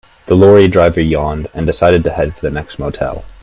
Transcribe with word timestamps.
The 0.25 0.35
lorry 0.35 0.67
driver 0.67 0.99
yawned 0.99 1.47
and 1.53 1.67
decided 1.67 2.03
to 2.05 2.09
head 2.11 2.33
for 2.33 2.41
the 2.41 2.49
next 2.49 2.79
motel. 2.79 3.23